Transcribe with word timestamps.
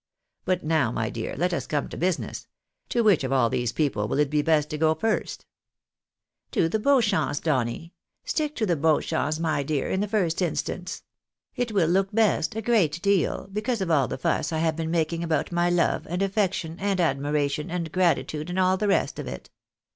But 0.45 0.63
now, 0.63 0.91
my 0.91 1.11
dear, 1.11 1.35
let 1.37 1.53
us 1.53 1.67
come 1.67 1.87
to 1.89 1.95
business. 1.95 2.47
To 2.89 3.03
which 3.03 3.23
of 3.23 3.31
all 3.31 3.51
these 3.51 3.71
people 3.71 4.07
will 4.07 4.17
it 4.17 4.31
be 4.31 4.41
best 4.41 4.71
to 4.71 4.77
go 4.79 4.95
to 4.95 4.99
first?"" 4.99 5.45
To 6.53 6.67
the 6.67 6.79
Beauchamps, 6.79 7.39
Donny. 7.39 7.93
Stick 8.25 8.55
to 8.55 8.65
the 8.65 8.75
Beauchamps, 8.75 9.39
my 9.39 9.61
dear, 9.61 9.91
in 9.91 9.99
the 9.99 10.07
first 10.07 10.41
instance. 10.41 11.03
It 11.55 11.71
will 11.71 11.87
look 11.87 12.11
best, 12.11 12.55
a 12.55 12.63
great 12.63 12.99
deal, 13.03 13.47
because 13.53 13.79
of 13.79 13.91
all 13.91 14.07
the 14.07 14.17
fuss 14.17 14.51
I 14.51 14.57
have 14.57 14.75
been 14.75 14.89
making 14.89 15.23
about 15.23 15.51
my 15.51 15.69
love, 15.69 16.07
and 16.09 16.23
affection, 16.23 16.77
and 16.79 16.99
admiration, 16.99 17.69
and 17.69 17.91
gratitude, 17.91 18.49
and 18.49 18.57
all 18.57 18.77
the 18.77 18.87
rest 18.87 19.19
of 19.19 19.27
it. 19.27 19.51